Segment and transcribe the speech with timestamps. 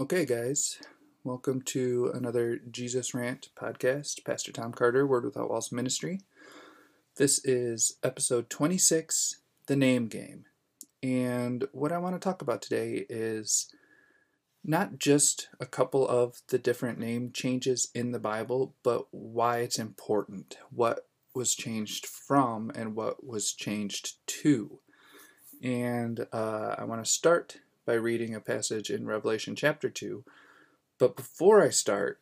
[0.00, 0.78] Okay, guys,
[1.22, 4.24] welcome to another Jesus Rant podcast.
[4.24, 6.20] Pastor Tom Carter, Word Without Walls Ministry.
[7.16, 10.46] This is episode 26, The Name Game.
[11.02, 13.70] And what I want to talk about today is
[14.64, 19.78] not just a couple of the different name changes in the Bible, but why it's
[19.78, 24.78] important, what was changed from, and what was changed to.
[25.62, 30.24] And uh, I want to start by reading a passage in Revelation chapter 2.
[30.98, 32.20] But before I start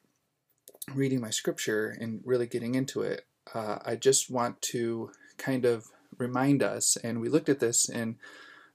[0.94, 5.86] reading my scripture and really getting into it, uh, I just want to kind of
[6.18, 8.16] remind us, and we looked at this in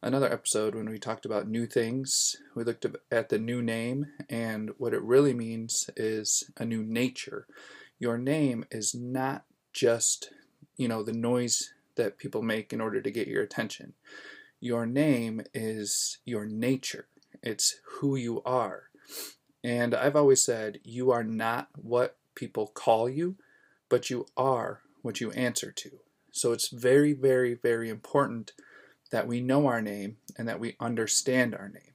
[0.02, 2.35] another episode when we talked about new things.
[2.55, 7.48] We looked at the new name, and what it really means is a new nature.
[7.98, 10.31] Your name is not just,
[10.77, 13.93] you know, the noise that people make in order to get your attention.
[14.66, 17.05] Your name is your nature,
[17.44, 18.90] it's who you are.
[19.64, 23.35] And I've always said, you are not what people call you,
[23.90, 25.99] but you are what you answer to.
[26.32, 28.54] So it's very, very, very important
[29.12, 31.94] that we know our name and that we understand our name.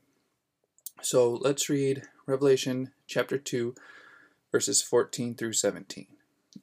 [1.03, 3.75] So let's read Revelation chapter 2,
[4.53, 6.07] verses 14 through 17.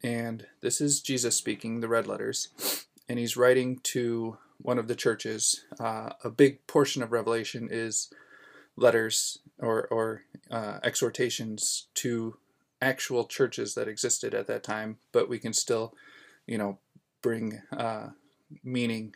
[0.02, 4.96] And this is Jesus speaking, the red letters, and he's writing to one of the
[4.96, 8.10] churches, uh, a big portion of Revelation is
[8.76, 12.38] letters or, or uh, exhortations to
[12.82, 15.94] actual churches that existed at that time, but we can still,
[16.46, 16.78] you know,
[17.22, 18.10] bring uh,
[18.64, 19.16] meaning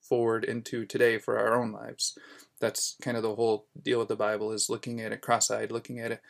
[0.00, 2.18] forward into today for our own lives.
[2.58, 5.98] That's kind of the whole deal with the Bible is looking at it cross-eyed, looking
[5.98, 6.20] at it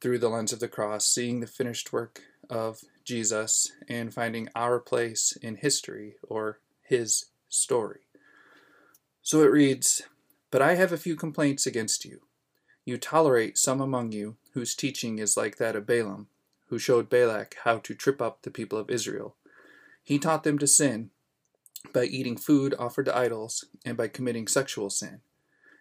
[0.00, 4.80] through the lens of the cross, seeing the finished work of Jesus and finding our
[4.80, 8.00] place in history or his story.
[9.22, 10.02] So it reads
[10.50, 12.22] But I have a few complaints against you.
[12.84, 16.28] You tolerate some among you whose teaching is like that of Balaam,
[16.68, 19.36] who showed Balak how to trip up the people of Israel.
[20.02, 21.10] He taught them to sin
[21.92, 25.20] by eating food offered to idols and by committing sexual sin.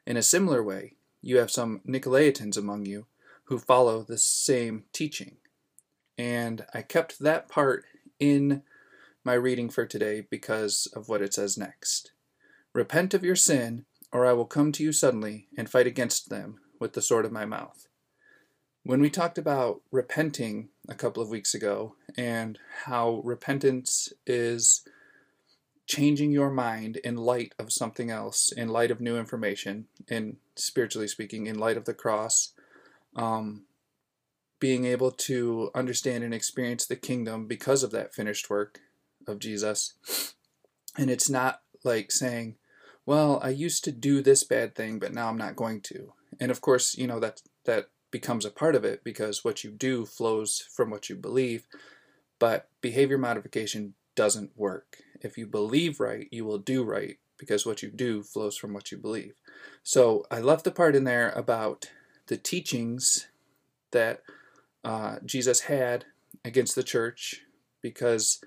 [0.06, 3.06] In a similar way, you have some Nicolaitans among you
[3.46, 5.38] who follow the same teaching.
[6.18, 7.86] And I kept that part
[8.20, 8.64] in
[9.24, 12.12] my reading for today because of what it says next.
[12.74, 16.60] Repent of your sin, or I will come to you suddenly and fight against them
[16.80, 17.88] with the sword of my mouth.
[18.84, 24.82] When we talked about repenting a couple of weeks ago and how repentance is
[25.86, 31.08] changing your mind in light of something else, in light of new information, and spiritually
[31.08, 32.54] speaking, in light of the cross,
[33.16, 33.66] um,
[34.60, 38.80] being able to understand and experience the kingdom because of that finished work
[39.28, 39.94] of Jesus.
[40.98, 42.56] And it's not like saying,
[43.06, 46.14] well, I used to do this bad thing, but now I'm not going to.
[46.40, 49.72] And of course, you know, that that becomes a part of it because what you
[49.72, 51.66] do flows from what you believe.
[52.40, 54.98] But behavior modification doesn't work.
[55.22, 58.92] If you believe right, you will do right because what you do flows from what
[58.92, 59.34] you believe.
[59.84, 61.90] So I left the part in there about
[62.28, 63.28] the teachings
[63.92, 64.22] that
[64.84, 66.06] uh, Jesus had
[66.46, 67.42] against the church
[67.82, 68.42] because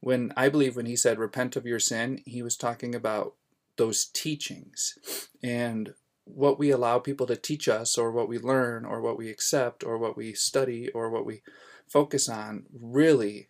[0.00, 3.34] when I believe when he said repent of your sin, he was talking about
[3.76, 4.98] those teachings
[5.42, 5.94] and
[6.24, 9.84] what we allow people to teach us or what we learn or what we accept
[9.84, 11.42] or what we study or what we
[11.88, 13.48] focus on really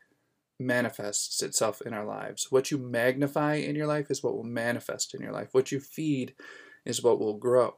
[0.59, 2.49] manifests itself in our lives.
[2.51, 5.49] What you magnify in your life is what will manifest in your life.
[5.53, 6.35] What you feed
[6.85, 7.77] is what will grow.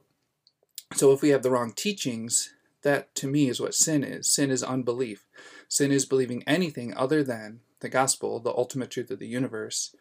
[0.94, 4.32] So if we have the wrong teachings, that to me is what sin is.
[4.32, 5.24] Sin is unbelief.
[5.68, 9.94] Sin is believing anything other than the gospel, the ultimate truth of the universe,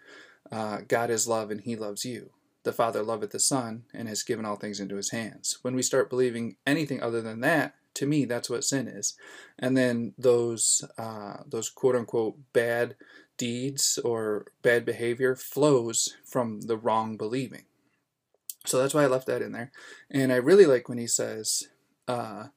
[0.52, 2.32] uh, God is love and he loves you.
[2.64, 5.58] The Father loveth the Son and has given all things into his hands.
[5.64, 9.16] When we start believing anything other than that, to me, that's what sin is.
[9.60, 12.96] And then those uh, those quote unquote bad
[13.38, 17.64] deeds or bad behavior flows from the wrong believing.
[18.66, 19.72] So that's why I left that in there.
[20.10, 21.68] And I really like when he says,
[22.08, 22.48] uh,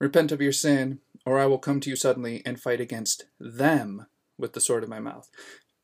[0.00, 4.06] "Repent of your sin, or I will come to you suddenly and fight against them
[4.38, 5.28] with the sword of my mouth.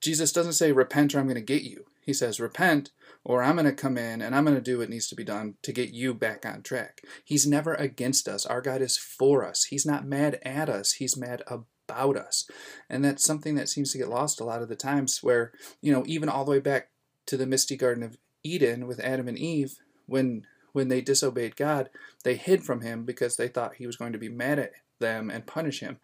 [0.01, 1.85] Jesus doesn't say, repent or I'm going to get you.
[2.05, 2.91] He says, repent
[3.25, 5.25] or I'm going to come in and I'm going to do what needs to be
[5.25, 7.03] done to get you back on track.
[7.25, 8.47] He's never against us.
[8.47, 9.65] Our God is for us.
[9.65, 10.93] He's not mad at us.
[10.93, 12.49] He's mad about us.
[12.89, 15.53] And that's something that seems to get lost a lot of the times where,
[15.83, 16.89] you know, even all the way back
[17.27, 19.77] to the misty garden of Eden with Adam and Eve,
[20.07, 21.91] when when they disobeyed God,
[22.23, 25.29] they hid from him because they thought he was going to be mad at them
[25.29, 25.99] and punish him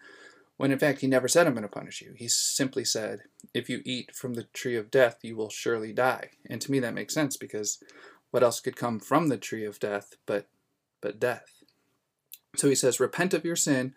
[0.56, 2.14] when in fact he never said, I'm going to punish you.
[2.16, 3.20] He simply said,
[3.52, 6.30] If you eat from the tree of death, you will surely die.
[6.48, 7.78] And to me, that makes sense because
[8.30, 10.48] what else could come from the tree of death but,
[11.00, 11.62] but death?
[12.56, 13.94] So he says, Repent of your sin,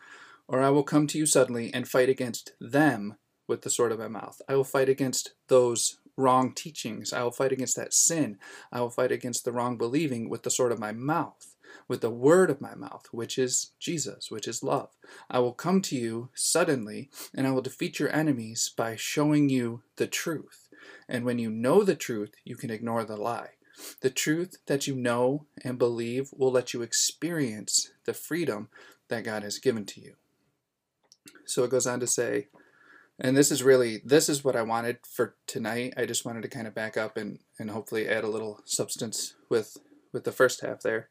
[0.48, 3.16] or I will come to you suddenly and fight against them
[3.48, 4.42] with the sword of my mouth.
[4.48, 7.14] I will fight against those wrong teachings.
[7.14, 8.38] I will fight against that sin.
[8.72, 11.56] I will fight against the wrong believing with the sword of my mouth,
[11.88, 14.90] with the word of my mouth, which is Jesus, which is love.
[15.30, 19.82] I will come to you suddenly, and I will defeat your enemies by showing you
[19.96, 20.70] the truth.
[21.08, 23.52] And when you know the truth, you can ignore the lie.
[24.02, 28.70] The truth that you know and believe will let you experience the freedom
[29.08, 30.16] that God has given to you.
[31.46, 32.48] So it goes on to say,
[33.20, 35.94] and this is really this is what I wanted for tonight.
[35.98, 39.36] I just wanted to kind of back up and and hopefully add a little substance
[39.50, 39.78] with
[40.14, 41.10] with the first half there.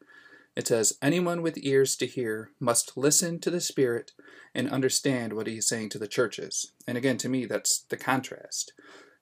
[0.55, 4.11] It says, Anyone with ears to hear must listen to the Spirit
[4.53, 6.71] and understand what he is saying to the churches.
[6.87, 8.73] And again, to me, that's the contrast.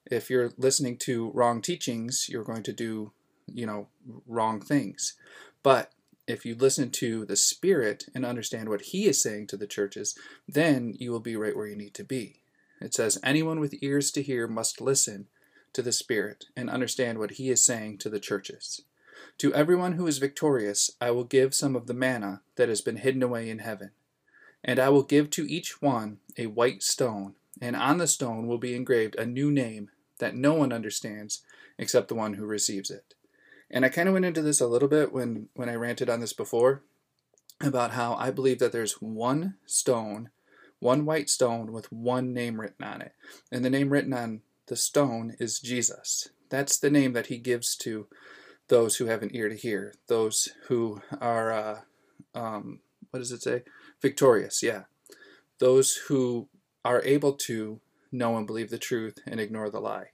[0.10, 3.12] If you're listening to wrong teachings, you're going to do,
[3.46, 3.88] you know,
[4.26, 5.16] wrong things.
[5.64, 5.92] But
[6.28, 10.18] if you listen to the Spirit and understand what he is saying to the churches,
[10.48, 12.42] then you will be right where you need to be.
[12.82, 15.28] It says, Anyone with ears to hear must listen
[15.74, 18.82] to the Spirit and understand what he is saying to the churches.
[19.40, 22.98] To everyone who is victorious, I will give some of the manna that has been
[22.98, 23.92] hidden away in heaven.
[24.64, 28.58] And I will give to each one a white stone, and on the stone will
[28.58, 29.90] be engraved a new name
[30.20, 31.44] that no one understands
[31.78, 33.14] except the one who receives it.
[33.70, 36.20] And I kind of went into this a little bit when, when I ranted on
[36.20, 36.82] this before
[37.62, 40.30] about how I believe that there's one stone
[40.80, 43.14] one white stone with one name written on it.
[43.52, 46.30] And the name written on the stone is Jesus.
[46.50, 48.08] That's the name that he gives to
[48.68, 51.80] those who have an ear to hear, those who are, uh,
[52.36, 52.80] um,
[53.12, 53.64] what does it say?
[54.02, 54.84] Victorious, yeah.
[55.60, 56.50] Those who
[56.86, 57.80] are able to
[58.12, 60.12] know and believe the truth and ignore the lie.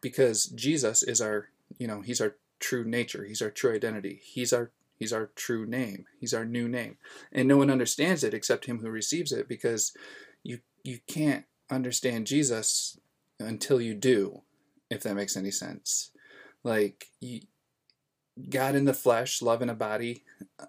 [0.00, 4.52] Because Jesus is our, you know, he's our true nature, he's our true identity, he's
[4.52, 4.70] our
[5.00, 6.04] He's our true name.
[6.20, 6.98] He's our new name.
[7.32, 9.92] And no one understands it except him who receives it because
[10.44, 12.98] you you can't understand Jesus
[13.38, 14.42] until you do,
[14.90, 16.10] if that makes any sense.
[16.62, 17.06] Like
[18.48, 20.24] God in the flesh, love in a body,
[20.58, 20.66] uh,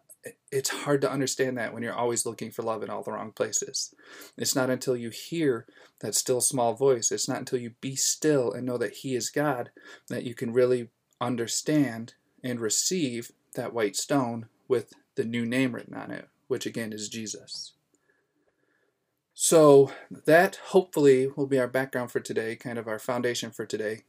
[0.51, 3.31] it's hard to understand that when you're always looking for love in all the wrong
[3.31, 3.93] places.
[4.37, 5.65] It's not until you hear
[6.01, 9.29] that still small voice, it's not until you be still and know that He is
[9.29, 9.71] God
[10.09, 12.13] that you can really understand
[12.43, 17.09] and receive that white stone with the new name written on it, which again is
[17.09, 17.73] Jesus.
[19.33, 19.91] So,
[20.25, 24.03] that hopefully will be our background for today, kind of our foundation for today,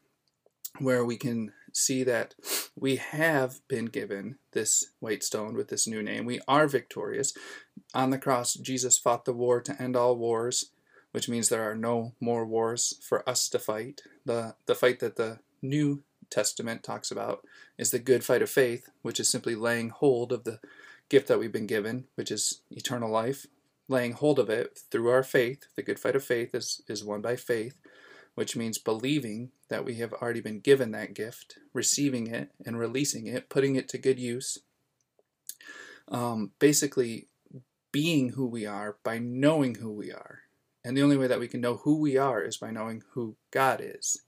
[0.78, 2.34] where we can see that
[2.76, 6.24] we have been given this white stone with this new name.
[6.24, 7.32] We are victorious.
[7.94, 10.70] On the cross, Jesus fought the war to end all wars,
[11.12, 14.02] which means there are no more wars for us to fight.
[14.24, 17.44] The, the fight that the New Testament talks about
[17.78, 20.60] is the good fight of faith, which is simply laying hold of the
[21.08, 23.46] gift that we've been given, which is eternal life,
[23.88, 25.66] laying hold of it through our faith.
[25.76, 27.76] The good fight of faith is, is won by faith,
[28.34, 33.26] which means believing that we have already been given that gift, receiving it and releasing
[33.26, 34.58] it, putting it to good use.
[36.08, 37.28] Um, basically,
[37.90, 40.40] being who we are by knowing who we are.
[40.84, 43.36] And the only way that we can know who we are is by knowing who
[43.50, 44.22] God is.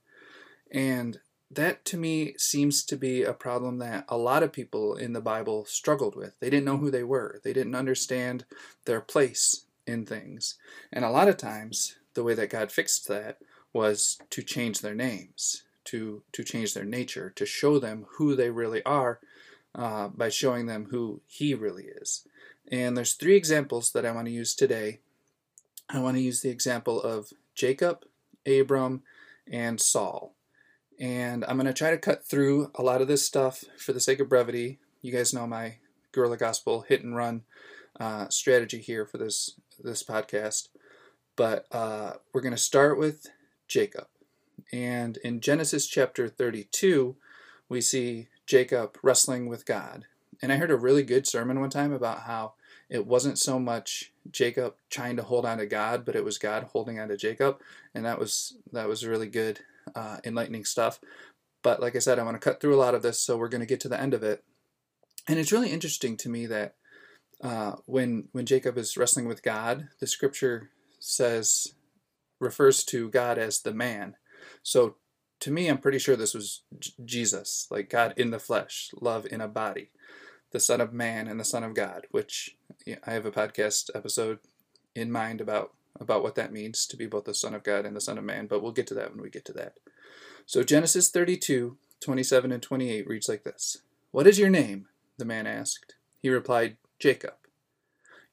[0.71, 1.19] And
[1.51, 5.21] that to me seems to be a problem that a lot of people in the
[5.21, 6.39] Bible struggled with.
[6.39, 8.45] They didn't know who they were, they didn't understand
[8.85, 10.57] their place in things.
[10.91, 13.37] And a lot of times, the way that God fixed that
[13.75, 18.49] was to change their names, to, to change their nature, to show them who they
[18.49, 19.19] really are
[19.75, 22.25] uh, by showing them who He really is.
[22.71, 25.01] And there's three examples that I want to use today.
[25.89, 28.05] I want to use the example of Jacob,
[28.47, 29.03] Abram,
[29.45, 30.33] and Saul.
[30.97, 33.99] And I'm going to try to cut through a lot of this stuff for the
[33.99, 34.79] sake of brevity.
[35.01, 35.79] You guys know my
[36.13, 37.43] guerrilla gospel hit and run
[37.99, 40.69] uh, strategy here for this this podcast.
[41.35, 43.27] But uh, we're going to start with
[43.67, 44.07] Jacob.
[44.71, 47.15] And in Genesis chapter 32,
[47.69, 50.05] we see Jacob wrestling with God.
[50.41, 52.53] And I heard a really good sermon one time about how
[52.89, 56.69] it wasn't so much Jacob trying to hold on to God, but it was God
[56.71, 57.59] holding on to Jacob,
[57.93, 59.61] and that was that was really good
[59.95, 60.99] uh, enlightening stuff.
[61.63, 63.49] But like I said, I want to cut through a lot of this, so we're
[63.49, 64.43] going to get to the end of it.
[65.27, 66.75] And it's really interesting to me that
[67.41, 70.69] uh, when when Jacob is wrestling with God, the Scripture
[70.99, 71.73] says
[72.45, 74.15] refers to God as the man.
[74.63, 74.95] So
[75.41, 79.27] to me, I'm pretty sure this was J- Jesus, like God in the flesh, love
[79.29, 79.89] in a body,
[80.51, 82.07] the Son of Man and the Son of God.
[82.11, 82.55] Which
[83.05, 84.39] I have a podcast episode
[84.95, 87.95] in mind about about what that means to be both the Son of God and
[87.95, 89.75] the Son of Man, but we'll get to that when we get to that.
[90.45, 93.77] So Genesis 32, 27 and 28 reads like this
[94.11, 94.87] What is your name?
[95.17, 95.95] the man asked.
[96.21, 97.35] He replied, Jacob.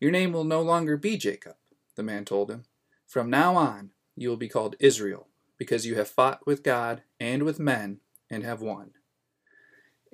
[0.01, 1.55] Your name will no longer be Jacob,
[1.95, 2.65] the man told him.
[3.07, 5.29] From now on, you will be called Israel,
[5.59, 8.01] because you have fought with God and with men
[8.31, 8.93] and have won.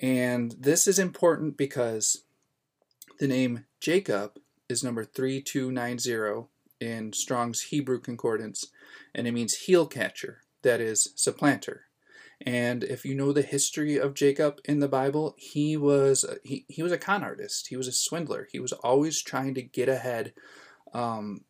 [0.01, 2.25] And this is important because
[3.19, 4.39] the name Jacob
[4.69, 6.49] is number 3290
[6.81, 8.67] in Strong's Hebrew Concordance,
[9.15, 11.85] and it means heel catcher, that is, supplanter.
[12.41, 16.83] And if you know the history of Jacob in the Bible, he was he, he
[16.85, 17.67] was a con artist.
[17.69, 18.47] He was a swindler.
[18.53, 20.35] He was always trying to get ahead
[20.95, 21.41] um,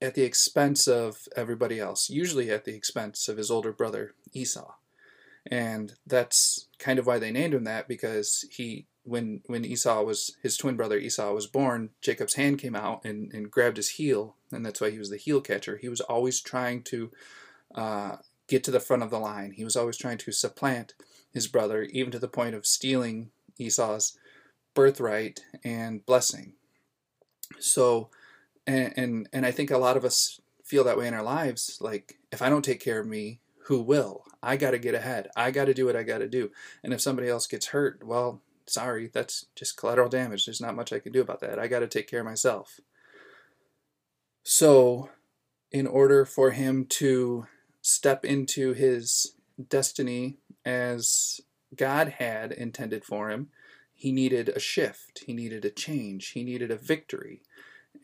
[0.00, 4.74] at the expense of everybody else, usually at the expense of his older brother Esau.
[5.50, 10.36] And that's kind of why they named him that because he when when Esau was
[10.42, 14.34] his twin brother Esau was born, Jacob's hand came out and, and grabbed his heel,
[14.50, 15.76] and that's why he was the heel catcher.
[15.76, 17.12] He was always trying to
[17.74, 18.16] uh,
[18.48, 19.52] get to the front of the line.
[19.52, 20.94] He was always trying to supplant
[21.32, 24.18] his brother, even to the point of stealing Esau's
[24.74, 26.54] birthright and blessing.
[27.60, 28.10] So,
[28.66, 31.78] and and, and I think a lot of us feel that way in our lives.
[31.80, 34.24] Like, if I don't take care of me, who will?
[34.42, 35.28] I got to get ahead.
[35.36, 36.50] I got to do what I got to do.
[36.82, 40.44] And if somebody else gets hurt, well, sorry, that's just collateral damage.
[40.44, 41.58] There's not much I can do about that.
[41.58, 42.80] I got to take care of myself.
[44.42, 45.10] So,
[45.72, 47.46] in order for him to
[47.82, 49.34] step into his
[49.68, 51.40] destiny as
[51.74, 53.48] God had intended for him,
[53.92, 55.24] he needed a shift.
[55.26, 56.28] He needed a change.
[56.28, 57.42] He needed a victory.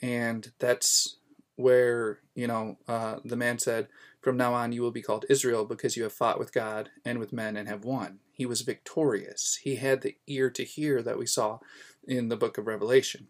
[0.03, 1.17] And that's
[1.57, 3.89] where, you know, uh, the man said,
[4.21, 7.19] From now on you will be called Israel because you have fought with God and
[7.19, 8.19] with men and have won.
[8.33, 9.61] He was victorious.
[9.63, 11.61] He had the ear to hear that we saw
[12.07, 13.29] in the book of Revelation.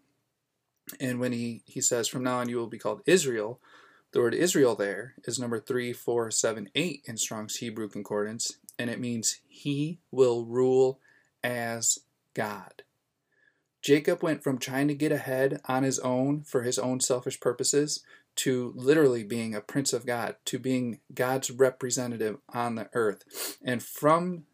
[0.99, 3.59] And when he, he says, From now on you will be called Israel,
[4.11, 9.99] the word Israel there is number 3478 in Strong's Hebrew Concordance, and it means he
[10.11, 10.99] will rule
[11.43, 11.99] as
[12.33, 12.83] God.
[13.83, 18.03] Jacob went from trying to get ahead on his own for his own selfish purposes
[18.35, 23.57] to literally being a prince of God, to being God's representative on the earth.
[23.63, 24.45] And from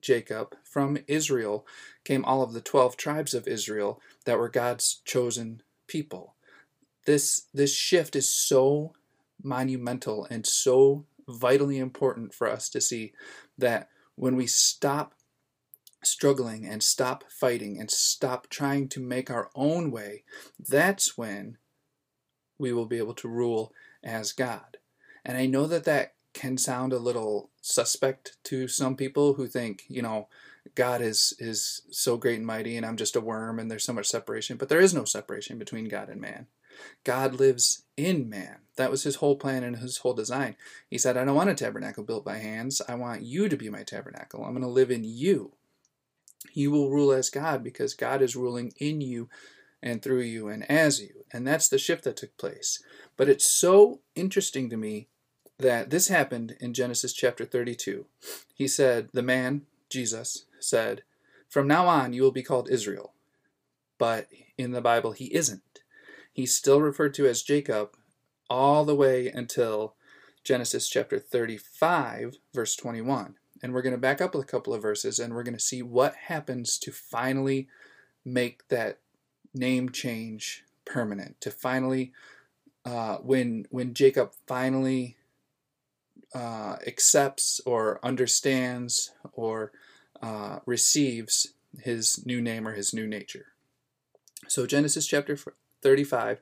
[0.00, 1.64] Jacob, from Israel,
[2.02, 6.34] came all of the 12 tribes of Israel that were God's chosen people
[7.06, 8.92] this this shift is so
[9.42, 13.12] monumental and so vitally important for us to see
[13.56, 15.14] that when we stop
[16.06, 20.24] struggling and stop fighting and stop trying to make our own way,
[20.58, 21.58] that's when
[22.58, 23.72] we will be able to rule
[24.02, 24.78] as God.
[25.24, 29.84] And I know that that can sound a little suspect to some people who think,
[29.88, 30.28] you know,
[30.74, 33.92] God is is so great and mighty and I'm just a worm and there's so
[33.92, 36.46] much separation, but there is no separation between God and man.
[37.04, 38.58] God lives in man.
[38.76, 40.56] That was his whole plan and his whole design.
[40.88, 42.82] He said, I don't want a tabernacle built by hands.
[42.86, 44.44] I want you to be my tabernacle.
[44.44, 45.52] I'm going to live in you.
[46.52, 49.28] You will rule as God because God is ruling in you
[49.82, 51.24] and through you and as you.
[51.32, 52.82] And that's the shift that took place.
[53.16, 55.08] But it's so interesting to me
[55.58, 58.06] that this happened in Genesis chapter 32.
[58.54, 61.02] He said, The man, Jesus, said,
[61.48, 63.12] From now on you will be called Israel.
[63.98, 65.62] But in the Bible, he isn't
[66.36, 67.96] he's still referred to as Jacob
[68.50, 69.94] all the way until
[70.44, 73.36] Genesis chapter 35, verse 21.
[73.62, 75.82] And we're going to back up a couple of verses and we're going to see
[75.82, 77.68] what happens to finally
[78.24, 78.98] make that
[79.54, 81.40] name change permanent.
[81.40, 82.12] To finally,
[82.84, 85.16] uh, when when Jacob finally
[86.34, 89.72] uh, accepts or understands or
[90.22, 93.46] uh, receives his new name or his new nature.
[94.48, 95.38] So Genesis chapter
[95.82, 96.40] 35,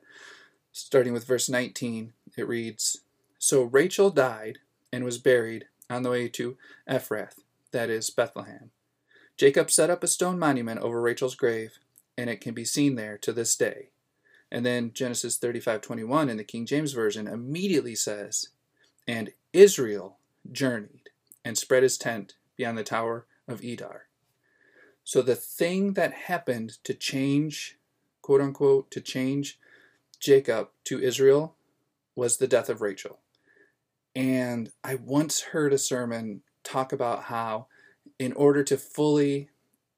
[0.71, 3.01] starting with verse 19, it reads
[3.39, 4.59] So Rachel died
[4.91, 6.57] and was buried on the way to
[6.89, 7.39] Ephrath,
[7.71, 8.71] that is, Bethlehem.
[9.37, 11.79] Jacob set up a stone monument over Rachel's grave,
[12.17, 13.89] and it can be seen there to this day.
[14.51, 18.49] And then Genesis 35:21 in the King James Version immediately says,
[19.07, 20.19] And Israel
[20.51, 21.09] journeyed
[21.43, 24.01] and spread his tent beyond the tower of Edar.
[25.03, 27.77] So the thing that happened to change
[28.25, 29.59] quote unquote, to change
[30.19, 31.55] Jacob to Israel
[32.15, 33.19] was the death of Rachel.
[34.15, 37.67] And I once heard a sermon talk about how,
[38.17, 39.49] in order to fully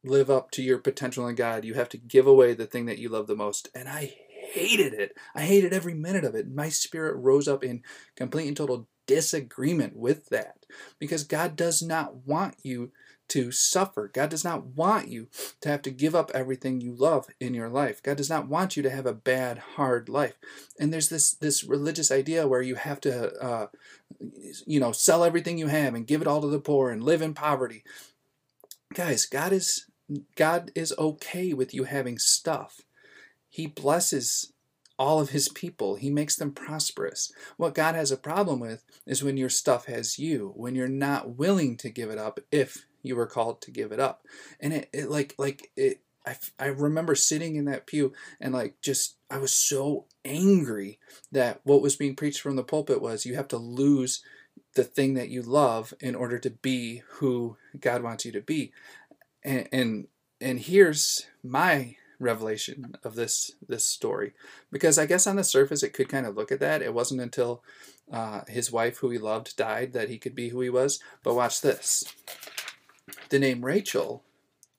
[0.03, 2.97] live up to your potential in God, you have to give away the thing that
[2.97, 3.69] you love the most.
[3.75, 4.15] And I
[4.51, 5.15] hated it.
[5.35, 6.49] I hated every minute of it.
[6.49, 7.83] My spirit rose up in
[8.15, 10.65] complete and total disagreement with that
[10.99, 12.91] because God does not want you
[13.29, 14.09] to suffer.
[14.13, 15.27] God does not want you
[15.61, 18.01] to have to give up everything you love in your life.
[18.01, 20.35] God does not want you to have a bad, hard life.
[20.79, 23.67] And there's this this religious idea where you have to, uh,
[24.65, 27.21] you know, sell everything you have and give it all to the poor and live
[27.21, 27.83] in poverty.
[28.93, 29.85] Guys, God is
[30.35, 32.81] God is okay with you having stuff.
[33.49, 34.53] He blesses
[34.99, 35.95] all of his people.
[35.95, 37.31] He makes them prosperous.
[37.57, 41.35] What God has a problem with is when your stuff has you, when you're not
[41.37, 44.23] willing to give it up if you were called to give it up.
[44.59, 48.81] And it, it like like it I, I remember sitting in that pew and like
[48.81, 50.99] just I was so angry
[51.31, 54.21] that what was being preached from the pulpit was you have to lose
[54.75, 58.73] the thing that you love in order to be who God wants you to be.
[59.43, 60.07] And and,
[60.41, 64.33] and here's my revelation of this this story
[64.71, 66.81] because I guess on the surface it could kind of look at that.
[66.81, 67.63] It wasn't until
[68.11, 70.99] uh, his wife, who he loved, died that he could be who he was.
[71.23, 72.03] But watch this.
[73.29, 74.23] The name Rachel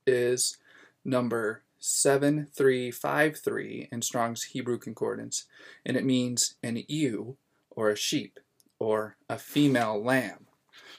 [0.06, 0.58] is
[1.04, 5.46] number 7353 in Strong's Hebrew Concordance,
[5.84, 7.36] and it means an ewe
[7.70, 8.38] or a sheep
[8.78, 10.46] or a female lamb.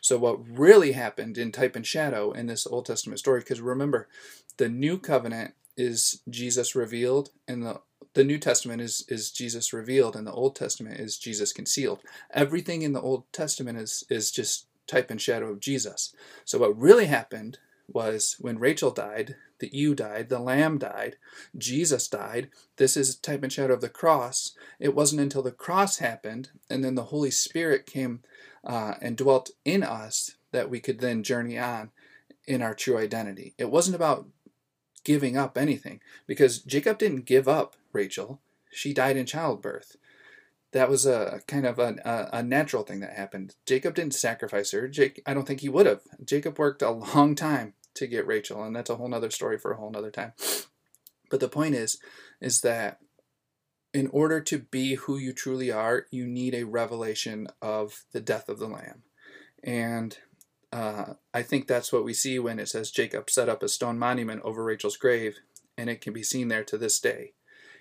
[0.02, 4.08] So, what really happened in type and shadow in this Old Testament story, because remember,
[4.58, 7.82] the new covenant is Jesus revealed, and the
[8.14, 12.02] the New Testament is, is Jesus revealed, and the Old Testament is Jesus concealed.
[12.34, 16.14] Everything in the Old Testament is, is just type and shadow of Jesus.
[16.46, 21.18] So, what really happened was when Rachel died, the ewe died, the lamb died,
[21.58, 22.50] Jesus died.
[22.78, 24.54] This is type and shadow of the cross.
[24.80, 28.22] It wasn't until the cross happened and then the Holy Spirit came
[28.64, 31.92] uh, and dwelt in us that we could then journey on
[32.46, 33.54] in our true identity.
[33.58, 34.28] It wasn't about
[35.04, 38.42] giving up anything because Jacob didn't give up Rachel.
[38.72, 39.98] She died in childbirth.
[40.72, 43.56] That was a kind of a, a, natural thing that happened.
[43.66, 44.88] Jacob didn't sacrifice her.
[44.88, 46.02] Jake, I don't think he would have.
[46.24, 49.72] Jacob worked a long time to get Rachel, and that's a whole nother story for
[49.72, 50.34] a whole nother time.
[51.32, 51.98] But the point is,
[52.40, 53.00] is that
[53.94, 58.48] in order to be who you truly are, you need a revelation of the death
[58.50, 59.04] of the Lamb.
[59.64, 60.18] And
[60.72, 63.98] uh, I think that's what we see when it says Jacob set up a stone
[63.98, 65.40] monument over Rachel's grave,
[65.78, 67.34] and it can be seen there to this day.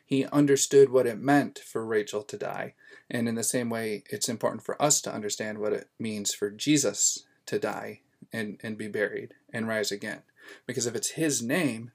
[0.09, 2.73] He understood what it meant for Rachel to die,
[3.11, 6.51] and in the same way, it's important for us to understand what it means for
[6.51, 8.01] Jesus to die
[8.33, 10.23] and, and be buried and rise again.
[10.67, 11.91] Because if it's His name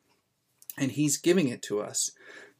[0.78, 2.12] and He's giving it to us,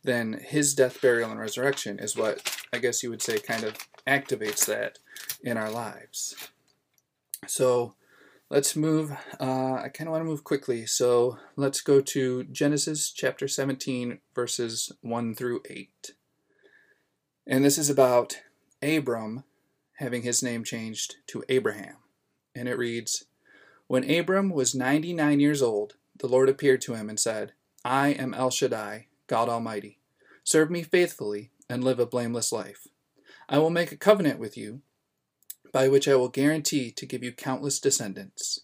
[0.02, 3.78] then His death, burial, and resurrection is what I guess you would say kind of
[4.08, 4.98] activates that
[5.44, 6.34] in our lives.
[7.46, 7.94] So
[8.54, 9.12] let's move.
[9.40, 10.86] Uh, I kind of want to move quickly.
[10.86, 16.12] So let's go to Genesis chapter 17, verses 1 through 8.
[17.48, 18.42] And this is about
[18.84, 19.44] Abram
[19.94, 21.96] having his name changed to Abraham.
[22.54, 23.26] And it reads
[23.88, 28.36] when Abram was 99 years old, the Lord appeared to him and said, I am
[28.36, 29.98] El Shaddai, God Almighty.
[30.44, 32.88] Serve me faithfully and live a blameless life.
[33.50, 34.82] I will make a covenant with you,
[35.74, 38.62] by which I will guarantee to give you countless descendants.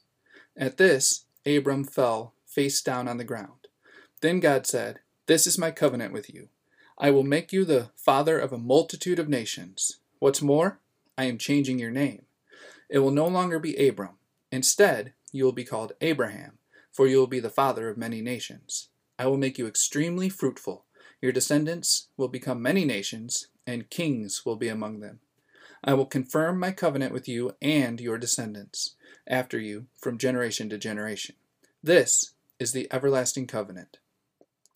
[0.56, 3.68] At this, Abram fell face down on the ground.
[4.22, 6.48] Then God said, This is my covenant with you.
[6.98, 10.00] I will make you the father of a multitude of nations.
[10.20, 10.80] What's more,
[11.18, 12.26] I am changing your name.
[12.90, 14.18] It will no longer be Abram.
[14.52, 16.58] Instead, you will be called Abraham,
[16.92, 18.90] for you will be the father of many nations.
[19.18, 20.86] I will make you extremely fruitful.
[21.22, 25.20] Your descendants will become many nations, and kings will be among them.
[25.84, 28.96] I will confirm my covenant with you and your descendants
[29.28, 31.36] after you from generation to generation.
[31.82, 34.00] This is the everlasting covenant.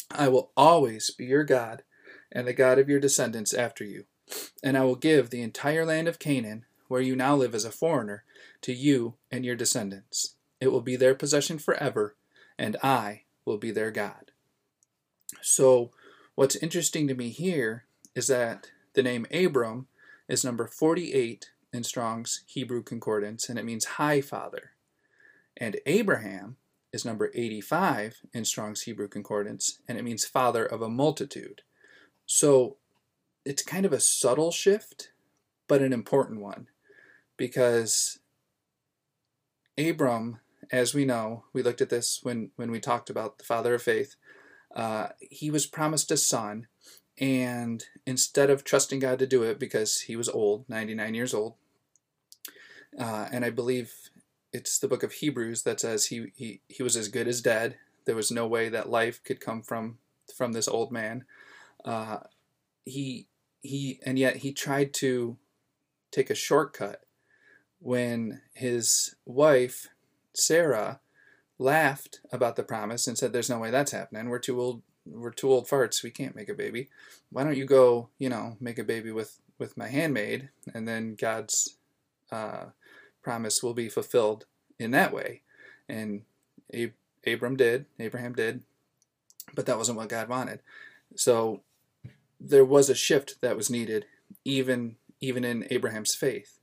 [0.10, 1.84] I will always be your God
[2.32, 4.06] and the God of your descendants after you,
[4.63, 7.72] and I will give the entire land of Canaan, where you now live as a
[7.72, 8.24] foreigner,
[8.62, 10.36] to you and your descendants.
[10.62, 12.16] It will be their possession forever,
[12.58, 14.32] and I will be their God.
[15.42, 15.92] So,
[16.36, 17.86] what's interesting to me here
[18.16, 19.88] is that the name Abram
[20.28, 24.72] is number 48 in Strong's Hebrew Concordance, and it means high father.
[25.58, 26.58] And Abraham
[26.92, 31.62] is number 85 in Strong's Hebrew Concordance, and it means father of a multitude.
[32.26, 32.78] So,
[33.46, 35.12] it's kind of a subtle shift,
[35.68, 36.68] but an important one,
[37.36, 38.20] because
[39.78, 40.40] Abram
[40.72, 43.82] as we know, we looked at this when, when we talked about the father of
[43.82, 44.16] faith.
[44.76, 46.68] Uh, he was promised a son,
[47.19, 51.56] and instead of trusting God to do it because he was old, 99 years old,
[52.99, 53.93] uh, and I believe
[54.52, 57.78] it's the book of Hebrews that says he, he, he was as good as dead.
[58.06, 59.97] There was no way that life could come from
[60.36, 61.26] from this old man.
[61.84, 62.19] Uh,
[62.86, 63.28] he
[63.62, 65.38] he and yet he tried to
[66.12, 67.04] take a shortcut
[67.80, 69.88] when his wife
[70.34, 70.99] Sarah
[71.58, 74.30] laughed about the promise and said, "There's no way that's happening.
[74.30, 74.82] We're too old.
[75.06, 76.04] We're too old farts.
[76.04, 76.89] We can't make a baby.
[77.30, 81.16] Why don't you go, you know, make a baby with with my handmaid, and then
[81.16, 81.78] God's
[82.32, 82.66] uh,
[83.22, 84.46] promise will be fulfilled
[84.80, 85.42] in that way."
[85.89, 86.24] And
[86.74, 86.94] Ab-
[87.28, 87.86] Abram did.
[88.00, 88.63] Abraham did,
[89.54, 90.62] but that wasn't what God wanted.
[91.16, 91.62] So
[92.39, 94.06] there was a shift that was needed,
[94.46, 96.60] even even in Abraham's faith,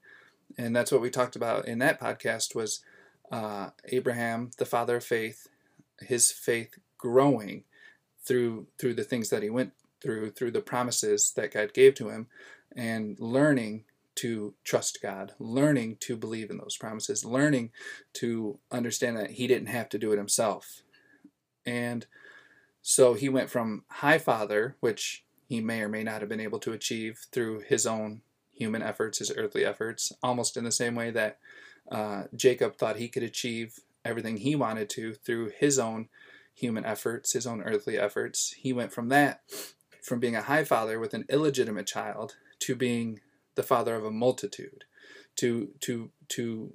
[0.58, 2.82] and that's what we talked about in that podcast was
[3.30, 5.48] uh, Abraham, the father of faith,
[6.00, 7.64] his faith growing
[8.30, 12.10] through through the things that he went through, through the promises that God gave to
[12.10, 12.28] him,
[12.76, 17.72] and learning to trust God, learning to believe in those promises, learning
[18.12, 20.82] to understand that he didn't have to do it himself.
[21.66, 22.06] And
[22.82, 26.60] so he went from high father, which he may or may not have been able
[26.60, 28.20] to achieve through his own
[28.52, 31.38] human efforts, his earthly efforts, almost in the same way that
[31.90, 36.08] uh, Jacob thought he could achieve everything he wanted to through his own
[36.54, 38.54] human efforts, his own earthly efforts.
[38.58, 39.42] He went from that,
[40.02, 43.20] from being a high father with an illegitimate child, to being
[43.54, 44.84] the father of a multitude,
[45.36, 46.74] to to to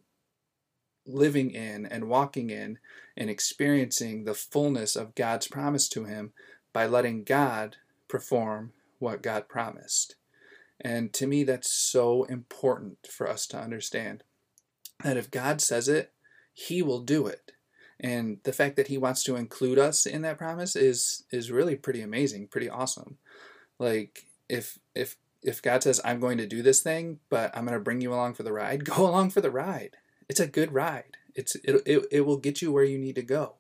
[1.08, 2.80] living in and walking in
[3.16, 6.34] and experiencing the fullness of God's promise to him
[6.74, 10.16] by letting God perform what God promised.
[10.82, 14.24] And to me, that's so important for us to understand
[15.04, 16.12] that if God says it,
[16.54, 17.52] He will do it.
[18.00, 21.76] And the fact that He wants to include us in that promise is is really
[21.76, 23.18] pretty amazing, pretty awesome.
[23.80, 27.78] Like if if if God says I'm going to do this thing, but I'm going
[27.78, 29.98] to bring you along for the ride, go along for the ride.
[30.28, 31.18] It's a good ride.
[31.36, 33.56] It's it it, it will get you where you need to go.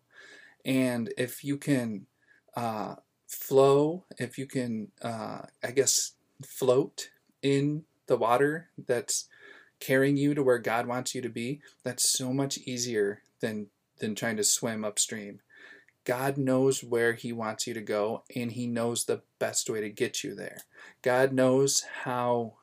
[0.65, 2.08] And if you can
[2.56, 2.95] uh,
[3.28, 7.10] flow, if you can, uh, I guess, float
[7.41, 9.28] in the water that's
[9.80, 13.67] carrying you to where God wants you to be, that's so much easier than
[14.00, 15.42] than trying to swim upstream.
[16.06, 19.90] God knows where He wants you to go, and He knows the best way to
[19.90, 20.60] get you there.
[21.02, 22.54] God knows how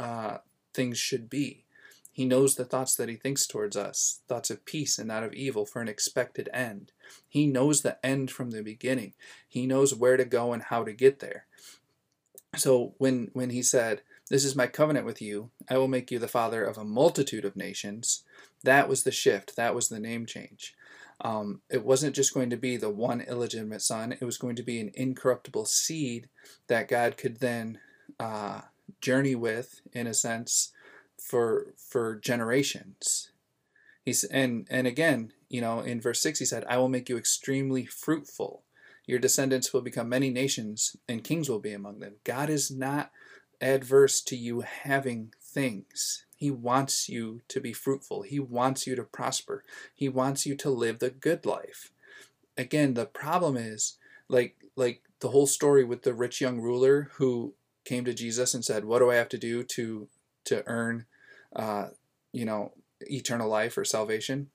[0.00, 0.38] uh,
[0.74, 1.64] things should be.
[2.10, 5.34] He knows the thoughts that He thinks towards us thoughts of peace and not of
[5.34, 6.90] evil for an expected end.
[7.28, 9.12] He knows the end from the beginning.
[9.46, 11.46] He knows where to go and how to get there.
[12.56, 16.18] So when, when He said, This is my covenant with you, I will make you
[16.18, 18.24] the father of a multitude of nations,
[18.64, 20.74] that was the shift, that was the name change.
[21.20, 24.62] Um, it wasn't just going to be the one illegitimate son, it was going to
[24.62, 26.28] be an incorruptible seed
[26.68, 27.80] that God could then
[28.20, 28.62] uh,
[29.00, 30.72] journey with, in a sense,
[31.20, 33.32] for for generations.
[34.04, 37.16] He's and and again, you know, in verse six he said, "I will make you
[37.16, 38.62] extremely fruitful.
[39.06, 43.10] Your descendants will become many nations, and kings will be among them." God is not
[43.60, 46.24] adverse to you having things.
[46.38, 48.22] He wants you to be fruitful.
[48.22, 49.64] He wants you to prosper.
[49.92, 51.90] He wants you to live the good life.
[52.56, 53.98] Again, the problem is
[54.28, 58.64] like like the whole story with the rich young ruler who came to Jesus and
[58.64, 60.08] said, "What do I have to do to
[60.44, 61.06] to earn,
[61.56, 61.88] uh,
[62.30, 64.50] you know, eternal life or salvation?"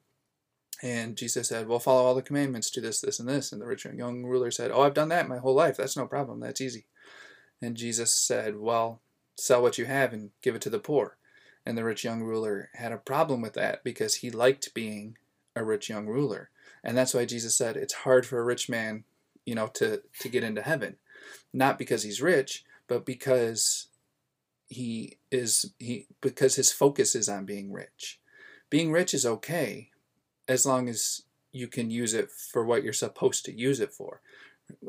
[0.81, 3.65] And Jesus said, "Well, follow all the commandments, do this, this, and this." And the
[3.65, 5.75] rich young ruler said, "Oh, I've done that my whole life.
[5.75, 6.39] That's no problem.
[6.39, 6.85] That's easy."
[7.61, 9.01] And Jesus said, "Well,
[9.37, 11.17] sell what you have and give it to the poor."
[11.65, 15.17] And the rich young ruler had a problem with that because he liked being
[15.55, 16.49] a rich young ruler.
[16.83, 19.05] And that's why Jesus said it's hard for a rich man,
[19.45, 20.97] you know, to, to get into heaven.
[21.53, 23.87] Not because he's rich, but because
[24.67, 28.19] he is he because his focus is on being rich.
[28.69, 29.91] Being rich is okay
[30.47, 34.21] as long as you can use it for what you're supposed to use it for.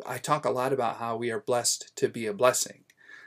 [0.06, 2.84] I talk a lot about how we are blessed to be a blessing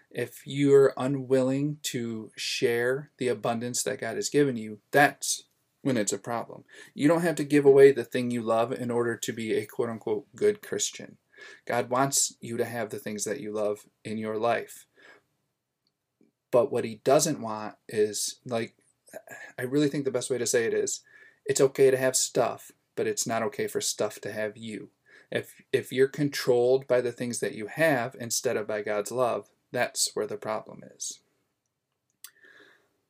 [0.10, 5.44] if you're unwilling to share the abundance that God has given you, that's
[5.82, 6.64] when it's a problem.
[6.94, 9.66] You don't have to give away the thing you love in order to be a
[9.66, 11.18] quote unquote good Christian.
[11.66, 14.86] God wants you to have the things that you love in your life.
[16.52, 18.76] But what He doesn't want is, like,
[19.58, 21.02] I really think the best way to say it is
[21.46, 24.90] it's okay to have stuff, but it's not okay for stuff to have you.
[25.32, 29.50] If, if you're controlled by the things that you have instead of by God's love,
[29.72, 31.20] that's where the problem is.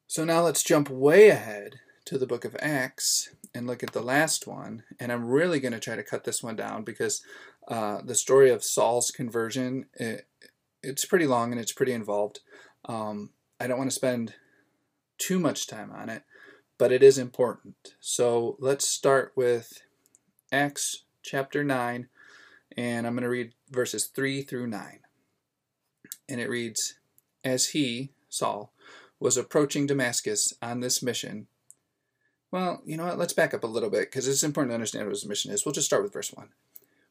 [0.08, 4.02] So now let's jump way ahead to the book of Acts and look at the
[4.02, 4.84] last one.
[5.00, 7.22] And I'm really going to try to cut this one down because
[7.68, 10.26] uh, the story of Saul's conversion, it,
[10.82, 12.40] it's pretty long and it's pretty involved.
[12.86, 14.36] Um, I don't want to spend
[15.18, 16.24] too much time on it,
[16.78, 17.96] but it is important.
[18.00, 19.82] So let's start with
[20.52, 22.08] Acts chapter 9,
[22.78, 25.00] and I'm going to read verses 3 through 9
[26.30, 26.96] and it reads
[27.44, 28.74] As he, Saul,
[29.20, 31.48] was approaching Damascus on this mission.
[32.52, 33.18] Well, you know what?
[33.18, 35.66] Let's back up a little bit because it's important to understand what his mission is.
[35.66, 36.50] We'll just start with verse 1.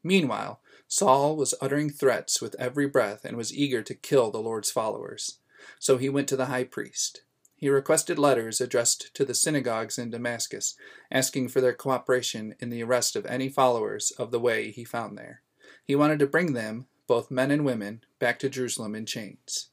[0.02, 4.70] Meanwhile, Saul was uttering threats with every breath and was eager to kill the Lord's
[4.70, 5.38] followers.
[5.78, 7.22] So he went to the high priest.
[7.56, 10.76] He requested letters addressed to the synagogues in Damascus,
[11.10, 15.18] asking for their cooperation in the arrest of any followers of the way he found
[15.18, 15.42] there.
[15.82, 19.68] He wanted to bring them both men and women, back to Jerusalem in chains.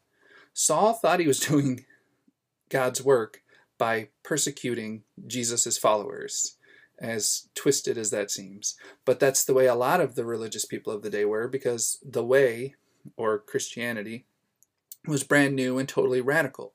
[0.53, 1.85] Saul thought he was doing
[2.69, 3.41] God's work
[3.77, 6.57] by persecuting Jesus' followers,
[6.99, 8.75] as twisted as that seems.
[9.05, 11.97] But that's the way a lot of the religious people of the day were, because
[12.03, 12.75] the way,
[13.17, 14.25] or Christianity,
[15.07, 16.73] was brand new and totally radical.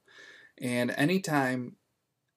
[0.60, 1.76] And anytime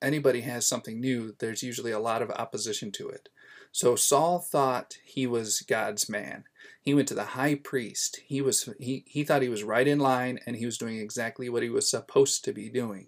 [0.01, 3.29] anybody has something new, there's usually a lot of opposition to it.
[3.71, 6.43] So Saul thought he was God's man.
[6.82, 8.21] He went to the high priest.
[8.26, 11.50] He was he, he thought he was right in line and he was doing exactly
[11.50, 13.08] what he was supposed to be doing.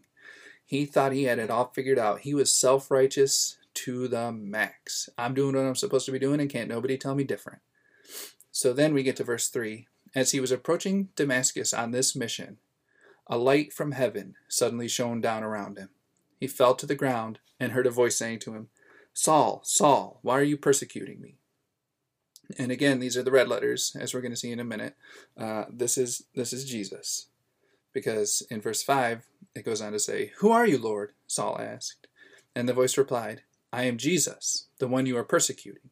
[0.65, 2.21] He thought he had it all figured out.
[2.21, 5.09] He was self-righteous to the max.
[5.17, 7.61] I'm doing what I'm supposed to be doing and can't nobody tell me different.
[8.51, 9.87] So then we get to verse 3.
[10.15, 12.57] As he was approaching Damascus on this mission,
[13.27, 15.89] a light from heaven suddenly shone down around him.
[16.39, 18.69] He fell to the ground and heard a voice saying to him,
[19.13, 21.37] Saul, Saul, why are you persecuting me?
[22.57, 24.95] And again, these are the red letters, as we're going to see in a minute.
[25.37, 27.27] Uh, this is this is Jesus,
[27.93, 29.25] because in verse five
[29.55, 32.07] it goes on to say, "Who are you, Lord?" Saul asked,
[32.55, 35.89] and the voice replied, "I am Jesus, the one you are persecuting."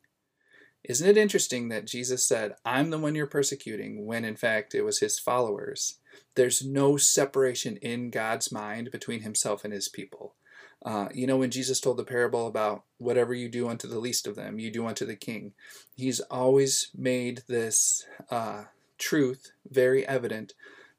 [0.84, 4.82] Isn't it interesting that Jesus said, "I'm the one you're persecuting," when in fact it
[4.82, 6.00] was his followers?
[6.36, 10.36] There's no separation in God's mind between Himself and His people.
[10.84, 14.26] Uh, you know, when Jesus told the parable about whatever you do unto the least
[14.26, 15.54] of them, you do unto the king,
[15.96, 18.64] he's always made this uh,
[18.98, 20.54] truth very evident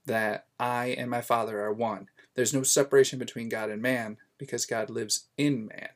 [0.06, 2.08] that I and my Father are one.
[2.34, 5.90] There's no separation between God and man because God lives in man.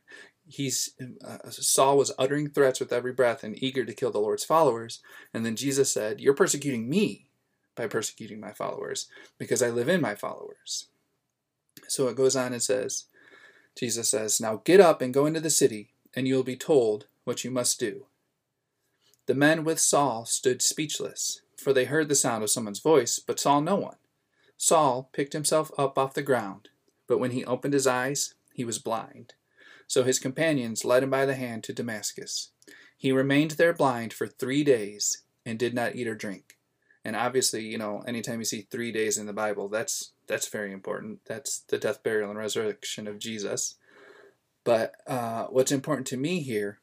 [0.48, 0.90] He's
[1.24, 5.00] uh, Saul was uttering threats with every breath and eager to kill the Lord's followers,
[5.34, 7.26] and then Jesus said, "You're persecuting me
[7.74, 10.86] by persecuting my followers because I live in my followers."
[11.88, 13.06] So it goes on and says,
[13.76, 17.06] Jesus says, Now get up and go into the city, and you will be told
[17.24, 18.06] what you must do.
[19.26, 23.38] The men with Saul stood speechless, for they heard the sound of someone's voice, but
[23.38, 23.96] saw no one.
[24.56, 26.70] Saul picked himself up off the ground,
[27.06, 29.34] but when he opened his eyes, he was blind.
[29.86, 32.50] So his companions led him by the hand to Damascus.
[32.96, 36.56] He remained there blind for three days and did not eat or drink.
[37.04, 40.72] And obviously, you know, anytime you see three days in the Bible, that's that's very
[40.72, 41.20] important.
[41.26, 43.76] That's the death, burial, and resurrection of Jesus.
[44.64, 46.78] But uh, what's important to me here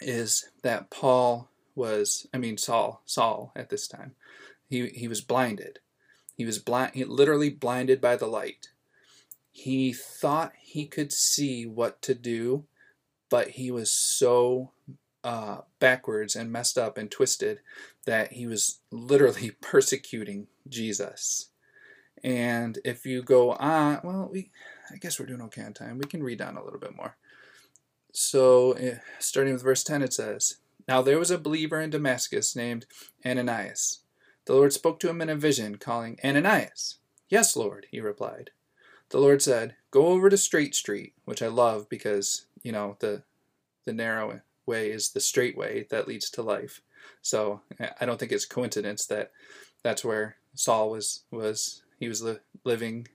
[0.00, 4.14] is that Paul was, I mean Saul, Saul at this time,
[4.68, 5.80] he he was blinded.
[6.36, 8.68] He was blind, he literally blinded by the light.
[9.50, 12.64] He thought he could see what to do,
[13.30, 14.72] but he was so
[15.24, 17.60] uh, backwards and messed up and twisted
[18.04, 21.50] that he was literally persecuting Jesus.
[22.24, 24.50] And if you go on, well, we,
[24.92, 25.98] I guess we're doing okay on time.
[25.98, 27.16] We can read down a little bit more.
[28.12, 30.56] So, eh, starting with verse 10, it says,
[30.88, 32.86] Now there was a believer in Damascus named
[33.24, 34.00] Ananias.
[34.46, 36.98] The Lord spoke to him in a vision, calling, Ananias.
[37.28, 38.50] Yes, Lord, he replied.
[39.10, 43.22] The Lord said, Go over to Straight Street, which I love because, you know, the,
[43.84, 46.80] the narrow way is the straight way that leads to life.
[47.22, 47.60] So
[48.00, 49.32] I don't think it's coincidence that
[49.82, 53.08] that's where Saul was was he was li- living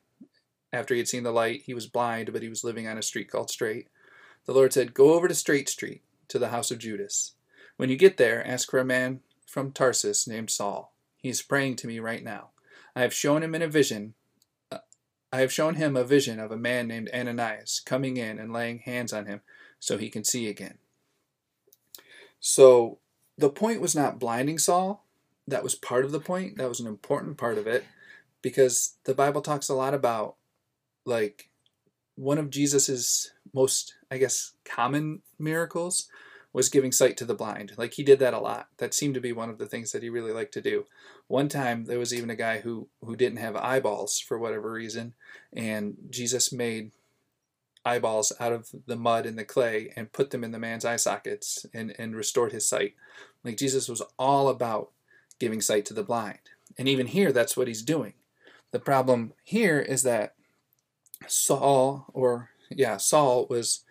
[0.74, 1.64] after he had seen the light.
[1.66, 3.88] He was blind, but he was living on a street called Straight.
[4.46, 7.34] The Lord said, Go over to Straight Street, to the house of Judas.
[7.78, 10.94] When you get there, ask for a man from Tarsus named Saul.
[11.18, 12.50] He is praying to me right now.
[12.96, 14.16] I have shown him in a vision.
[14.72, 14.80] Uh,
[15.32, 18.80] I have shown him a vision of a man named Ananias coming in and laying
[18.80, 19.42] hands on him
[19.80, 20.78] so he can see again.
[22.40, 22.98] So
[23.38, 25.06] the point was not blinding Saul.
[25.48, 26.58] That was part of the point.
[26.58, 27.86] That was an important part of it
[28.42, 30.36] because the Bible talks a lot about
[31.06, 31.50] like
[32.16, 36.08] one of Jesus's most, I guess, common miracles
[36.54, 37.74] was giving sight to the blind.
[37.78, 38.68] Like he did that a lot.
[38.78, 40.86] That seemed to be one of the things that he really liked to do.
[41.28, 45.14] One time there was even a guy who who didn't have eyeballs for whatever reason,
[45.54, 46.92] and Jesus made
[47.86, 50.98] eyeballs out of the mud and the clay and put them in the man's eye
[50.98, 52.94] sockets and, and restored his sight.
[53.44, 54.92] Like Jesus was all about
[55.40, 56.38] giving sight to the blind.
[56.78, 58.14] And even here that's what he's doing.
[58.72, 60.36] The problem here is that
[61.28, 63.84] Saul, or yeah, Saul was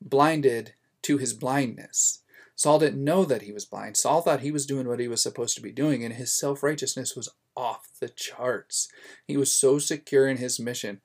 [0.00, 2.20] blinded to his blindness.
[2.56, 3.96] Saul didn't know that he was blind.
[3.96, 6.62] Saul thought he was doing what he was supposed to be doing, and his self
[6.62, 8.88] righteousness was off the charts.
[9.26, 11.00] He was so secure in his mission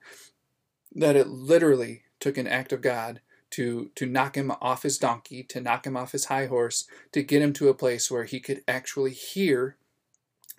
[0.94, 5.42] that it literally took an act of God to, to knock him off his donkey,
[5.44, 8.38] to knock him off his high horse, to get him to a place where he
[8.38, 9.76] could actually hear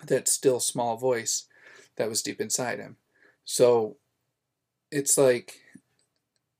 [0.05, 1.47] that still small voice
[2.01, 2.97] that was deep inside him.
[3.45, 3.97] So
[4.91, 5.59] it's like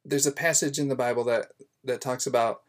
[0.05, 1.47] there's a passage in the Bible that
[1.83, 2.61] that talks about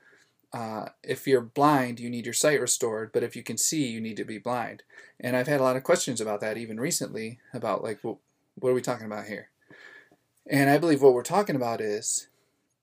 [0.54, 4.00] uh, if you're blind, you need your sight restored, but if you can see, you
[4.00, 4.82] need to be blind.
[5.20, 8.20] And I've had a lot of questions about that even recently about like, well,
[8.56, 9.48] what are we talking about here?
[10.46, 12.28] And I believe what we're talking about is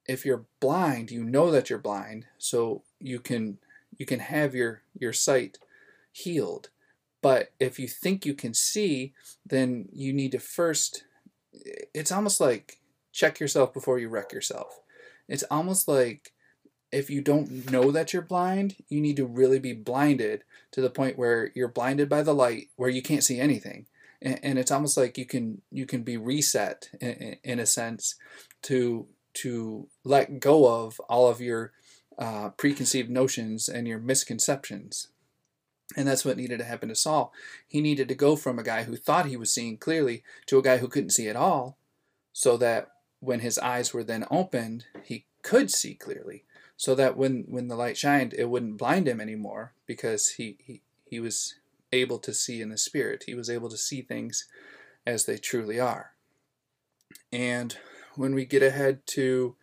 [0.08, 3.58] if you're blind, you know that you're blind, so you can
[3.98, 5.58] you can have your your sight
[6.12, 6.70] healed.
[7.22, 9.14] But if you think you can see,
[9.46, 11.04] then you need to first
[11.94, 12.80] it's almost like
[13.12, 14.80] check yourself before you wreck yourself.
[15.28, 16.34] It's almost like
[16.92, 20.90] if you don't know that you're blind, you need to really be blinded to the
[20.90, 23.86] point where you're blinded by the light, where you can't see anything.
[24.22, 28.16] And, and it's almost like you can you can be reset in, in, a sense
[28.64, 31.72] to to let go of all of your
[32.18, 35.10] uh, preconceived notions and your misconceptions.
[35.96, 37.34] And that's what needed to happen to Saul.
[37.68, 40.62] He needed to go from a guy who thought he was seeing clearly to a
[40.62, 41.78] guy who couldn't see at all,
[42.32, 46.44] so that when his eyes were then opened, he could see clearly
[46.80, 50.82] so that when when the light shined it wouldn't blind him anymore because he he,
[51.06, 51.56] he was
[51.92, 54.46] able to see in the spirit he was able to see things
[55.06, 56.12] as they truly are
[57.34, 57.78] and
[58.16, 59.56] when we get ahead to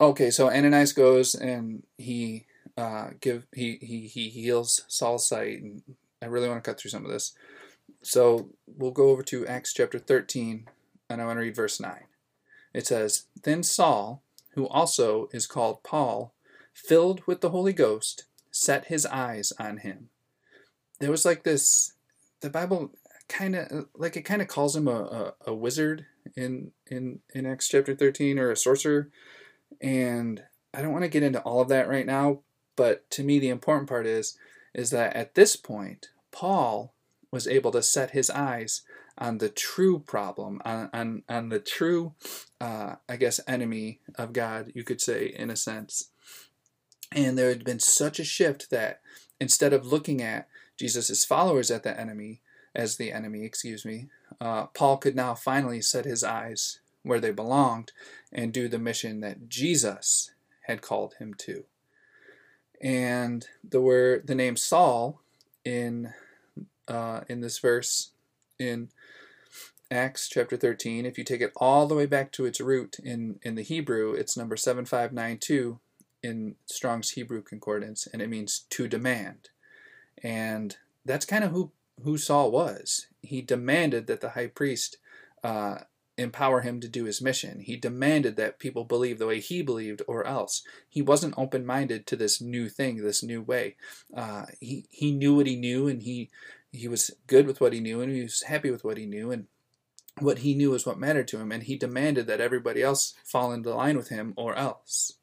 [0.00, 2.46] okay so ananias goes and he
[2.78, 5.82] uh, give he, he he heals saul's sight and
[6.22, 7.34] i really want to cut through some of this.
[8.02, 10.68] So we'll go over to acts chapter 13
[11.10, 12.04] and i want to read verse 9
[12.72, 14.22] it says then saul
[14.58, 16.34] who also is called Paul,
[16.74, 20.08] filled with the Holy Ghost, set his eyes on him.
[20.98, 21.92] There was like this,
[22.40, 22.90] the Bible
[23.28, 27.46] kind of like it kind of calls him a, a, a, wizard in in in
[27.46, 29.10] Acts chapter 13 or a sorcerer.
[29.80, 30.42] And
[30.74, 32.40] I don't want to get into all of that right now
[32.78, 34.38] but to me the important part is
[34.72, 36.94] is that at this point Paul
[37.30, 38.82] was able to set his eyes
[39.18, 42.14] on the true problem, on, on, on the true,
[42.60, 46.10] uh, I guess, enemy of God, you could say, in a sense.
[47.12, 49.00] And there had been such a shift that
[49.40, 52.42] instead of looking at Jesus' followers at the enemy,
[52.74, 54.08] as the enemy, excuse me,
[54.40, 57.92] uh, Paul could now finally set his eyes where they belonged
[58.32, 60.30] and do the mission that Jesus
[60.66, 61.64] had called him to.
[62.80, 65.20] And the word, the name Saul
[65.64, 66.12] in
[66.86, 68.10] uh, in this verse
[68.58, 68.88] in
[69.90, 73.38] Acts chapter 13, if you take it all the way back to its root in,
[73.42, 75.78] in the Hebrew, it's number 7592
[76.22, 79.50] in Strong's Hebrew Concordance, and it means to demand.
[80.22, 81.70] And that's kind of who,
[82.02, 83.06] who Saul was.
[83.22, 84.98] He demanded that the high priest
[85.42, 85.78] uh,
[86.18, 87.60] empower him to do his mission.
[87.60, 90.62] He demanded that people believe the way he believed, or else.
[90.88, 93.76] He wasn't open minded to this new thing, this new way.
[94.14, 96.28] Uh, he, he knew what he knew, and he,
[96.72, 99.30] he was good with what he knew, and he was happy with what he knew.
[99.30, 99.46] And
[100.18, 103.52] what he knew was what mattered to him, and he demanded that everybody else fall
[103.52, 105.14] into line with him or else.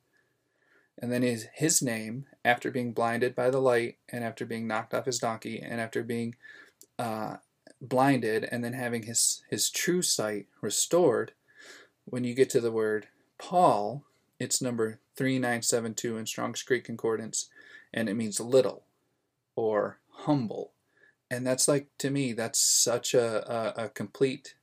[0.97, 4.93] And then his, his name, after being blinded by the light, and after being knocked
[4.93, 6.35] off his donkey, and after being
[6.97, 7.35] uh,
[7.81, 11.33] blinded, and then having his, his true sight restored,
[12.05, 13.07] when you get to the word
[13.37, 14.03] Paul,
[14.39, 17.49] it's number 3972 in Strong's Greek Concordance,
[17.93, 18.83] and it means little
[19.55, 20.71] or humble.
[21.29, 24.55] And that's like, to me, that's such a, a, a complete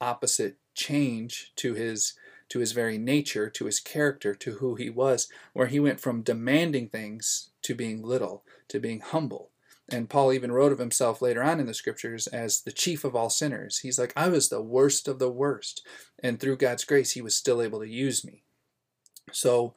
[0.00, 2.14] opposite change to his
[2.48, 6.20] to his very nature, to his character, to who he was, where he went from
[6.20, 9.48] demanding things to being little, to being humble.
[9.88, 13.16] And Paul even wrote of himself later on in the scriptures as the chief of
[13.16, 13.78] all sinners.
[13.78, 15.86] He's like, I was the worst of the worst.
[16.22, 18.44] And through God's grace, he was still able to use me.
[19.32, 19.74] So,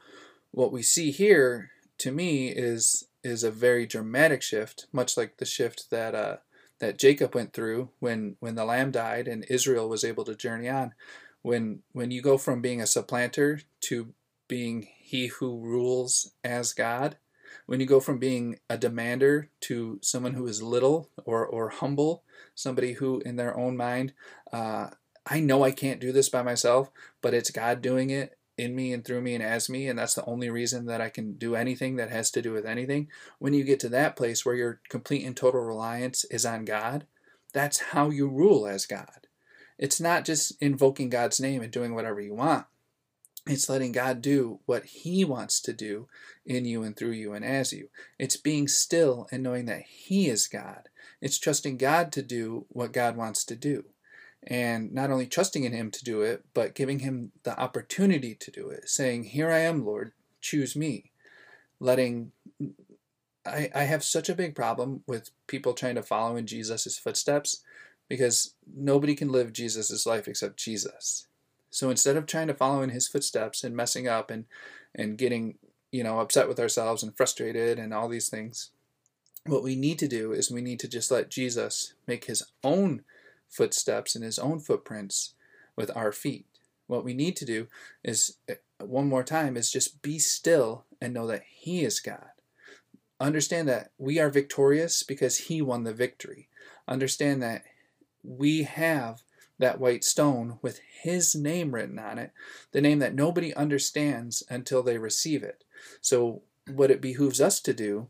[0.51, 5.45] what we see here, to me, is is a very dramatic shift, much like the
[5.45, 6.37] shift that uh,
[6.79, 10.69] that Jacob went through when when the lamb died and Israel was able to journey
[10.69, 10.93] on.
[11.41, 14.13] When when you go from being a supplanter to
[14.47, 17.17] being he who rules as God,
[17.65, 22.23] when you go from being a demander to someone who is little or or humble,
[22.53, 24.13] somebody who in their own mind,
[24.51, 24.89] uh,
[25.25, 26.91] I know I can't do this by myself,
[27.21, 30.13] but it's God doing it, in me and through me and as me, and that's
[30.13, 33.09] the only reason that I can do anything that has to do with anything.
[33.39, 37.05] When you get to that place where your complete and total reliance is on God,
[37.53, 39.27] that's how you rule as God.
[39.77, 42.65] It's not just invoking God's name and doing whatever you want.
[43.47, 46.07] It's letting God do what He wants to do
[46.45, 47.89] in you and through you and as you.
[48.17, 50.89] It's being still and knowing that He is God.
[51.21, 53.85] It's trusting God to do what God wants to do
[54.47, 58.51] and not only trusting in him to do it, but giving him the opportunity to
[58.51, 61.11] do it, saying, Here I am, Lord, choose me.
[61.79, 62.31] Letting
[63.45, 67.61] I, I have such a big problem with people trying to follow in Jesus' footsteps
[68.07, 71.27] because nobody can live Jesus' life except Jesus.
[71.75, 74.45] So instead of trying to follow in his footsteps and messing up and,
[74.95, 75.57] and getting,
[75.91, 78.69] you know, upset with ourselves and frustrated and all these things.
[79.45, 83.03] What we need to do is we need to just let Jesus make his own
[83.49, 85.33] footsteps and his own footprints
[85.75, 86.45] with our feet.
[86.87, 87.67] What we need to do
[88.05, 92.29] is, eh, one more time, is just be still and know that he is God.
[93.19, 96.47] Understand that we are victorious because he won the victory.
[96.87, 97.63] Understand that
[98.23, 99.23] we have
[99.59, 102.31] that white stone with his name written on it,
[102.71, 105.63] the name that nobody understands until they receive it.
[106.01, 106.41] So,
[106.73, 108.07] what it behooves us to do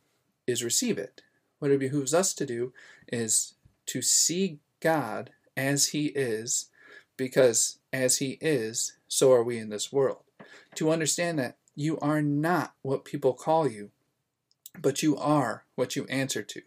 [0.48, 1.22] is receive it.
[1.60, 2.74] What it behooves us to do
[3.12, 3.56] is
[3.88, 6.70] to see God as he is,
[7.18, 10.24] because as he is, so are we in this world.
[10.76, 13.91] To understand that you are not what people call you,
[14.80, 16.62] but you are what you answer to.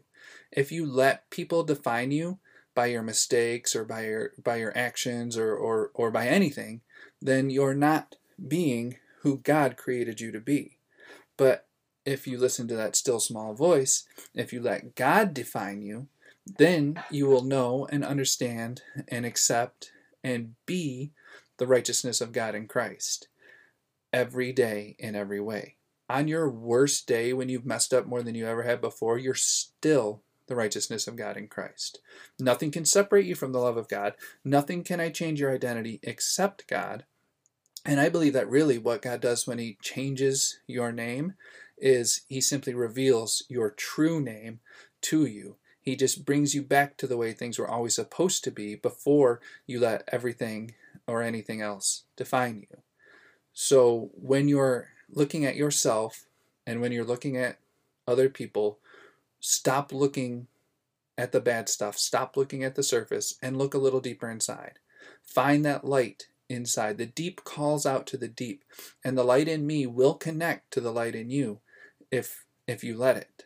[0.50, 2.38] If you let people define you,
[2.78, 6.80] by your mistakes or by your by your actions or, or, or by anything,
[7.20, 8.14] then you're not
[8.46, 10.78] being who God created you to be.
[11.36, 11.66] But
[12.06, 16.06] if you listen to that still small voice, if you let God define you,
[16.56, 19.90] then you will know and understand and accept
[20.22, 21.10] and be
[21.56, 23.26] the righteousness of God in Christ
[24.12, 25.74] every day in every way.
[26.08, 29.34] On your worst day when you've messed up more than you ever had before, you're
[29.34, 32.00] still the righteousness of God in Christ.
[32.38, 34.14] Nothing can separate you from the love of God.
[34.44, 37.04] Nothing can I change your identity except God.
[37.84, 41.34] And I believe that really what God does when He changes your name
[41.78, 44.60] is He simply reveals your true name
[45.02, 45.56] to you.
[45.80, 49.40] He just brings you back to the way things were always supposed to be before
[49.66, 50.74] you let everything
[51.06, 52.82] or anything else define you.
[53.52, 56.26] So when you're looking at yourself
[56.66, 57.58] and when you're looking at
[58.06, 58.78] other people,
[59.40, 60.46] Stop looking
[61.16, 61.98] at the bad stuff.
[61.98, 64.78] Stop looking at the surface and look a little deeper inside.
[65.22, 66.98] Find that light inside.
[66.98, 68.64] The deep calls out to the deep,
[69.04, 71.60] and the light in me will connect to the light in you
[72.10, 73.44] if if you let it.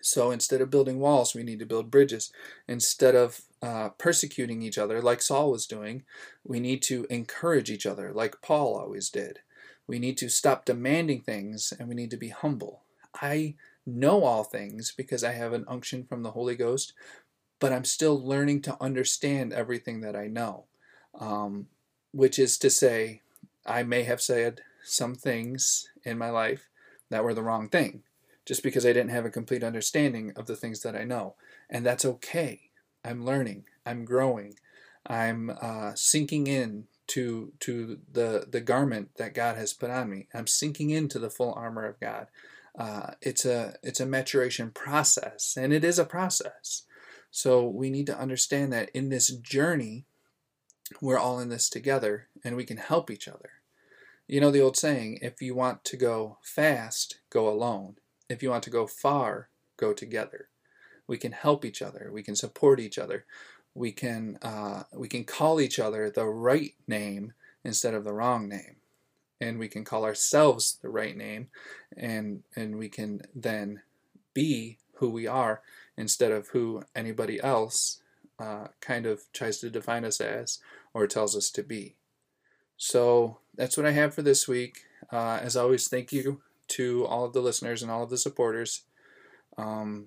[0.00, 2.32] So instead of building walls, we need to build bridges.
[2.68, 6.04] Instead of uh, persecuting each other like Saul was doing,
[6.44, 9.40] we need to encourage each other like Paul always did.
[9.86, 12.82] We need to stop demanding things and we need to be humble.
[13.20, 13.54] I
[13.86, 16.92] know all things because I have an unction from the Holy Ghost,
[17.60, 20.64] but I'm still learning to understand everything that I know.
[21.18, 21.68] Um,
[22.12, 23.22] which is to say,
[23.66, 26.68] I may have said some things in my life
[27.10, 28.02] that were the wrong thing
[28.46, 31.34] just because I didn't have a complete understanding of the things that I know.
[31.68, 32.70] And that's okay.
[33.04, 34.54] I'm learning, I'm growing,
[35.04, 40.26] I'm uh, sinking in to to the the garment that God has put on me.
[40.34, 42.26] I'm sinking into the full armor of God.
[42.76, 46.82] Uh, it's a it's a maturation process, and it is a process.
[47.30, 50.06] So we need to understand that in this journey,
[51.00, 53.50] we're all in this together, and we can help each other.
[54.26, 57.96] You know the old saying: if you want to go fast, go alone.
[58.28, 60.48] If you want to go far, go together.
[61.06, 62.10] We can help each other.
[62.12, 63.24] We can support each other.
[63.74, 67.32] We can uh, we can call each other the right name
[67.64, 68.76] instead of the wrong name
[69.40, 71.48] and we can call ourselves the right name
[71.96, 73.82] and and we can then
[74.34, 75.62] be who we are
[75.96, 78.00] instead of who anybody else
[78.38, 80.58] uh, kind of tries to define us as
[80.92, 81.96] or tells us to be.
[82.76, 84.84] So that's what i have for this week.
[85.10, 88.82] Uh, as always thank you to all of the listeners and all of the supporters.
[89.56, 90.06] Um,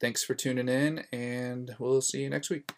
[0.00, 2.72] thanks for tuning in and we'll see you next week.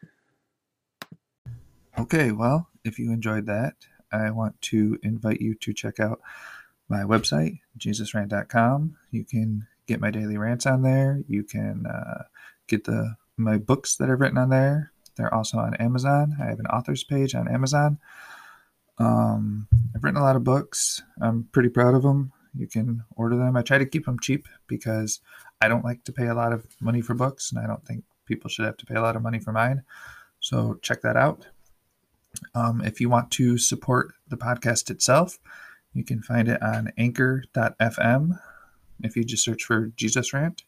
[1.98, 3.74] Okay well if you enjoyed that
[4.14, 6.20] I want to invite you to check out
[6.88, 8.96] my website, jesusrant.com.
[9.10, 11.22] You can get my daily rants on there.
[11.28, 12.24] You can uh,
[12.66, 14.92] get the my books that I've written on there.
[15.16, 16.36] They're also on Amazon.
[16.40, 17.98] I have an author's page on Amazon.
[18.98, 21.02] Um, I've written a lot of books.
[21.20, 22.32] I'm pretty proud of them.
[22.56, 23.56] You can order them.
[23.56, 25.20] I try to keep them cheap because
[25.60, 28.04] I don't like to pay a lot of money for books, and I don't think
[28.26, 29.82] people should have to pay a lot of money for mine.
[30.40, 31.46] So check that out.
[32.54, 35.38] Um, if you want to support the podcast itself,
[35.92, 38.38] you can find it on anchor.fm.
[39.02, 40.64] If you just search for Jesus Rant,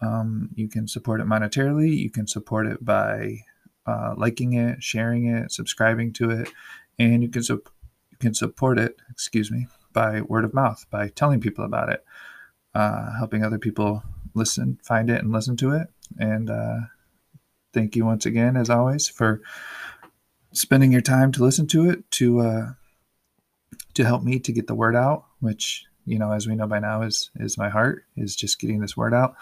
[0.00, 1.96] um, you can support it monetarily.
[1.96, 3.40] You can support it by
[3.86, 6.50] uh, liking it, sharing it, subscribing to it,
[6.98, 7.62] and you can su-
[8.10, 8.96] you can support it.
[9.10, 12.04] Excuse me, by word of mouth, by telling people about it,
[12.74, 14.02] uh, helping other people
[14.34, 15.88] listen, find it, and listen to it.
[16.18, 16.76] And uh,
[17.72, 19.42] thank you once again, as always, for
[20.52, 22.72] spending your time to listen to it to uh,
[23.94, 26.78] to help me to get the word out, which you know, as we know by
[26.78, 29.34] now, is is my heart is just getting this word out.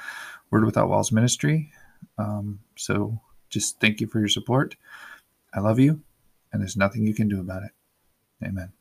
[0.50, 1.70] Word Without Walls Ministry.
[2.16, 4.76] Um, so just thank you for your support.
[5.54, 6.00] I love you,
[6.52, 7.72] and there's nothing you can do about it.
[8.44, 8.72] Amen.